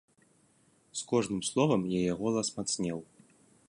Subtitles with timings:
[1.03, 2.99] З кожным словам яе голас мацнеў.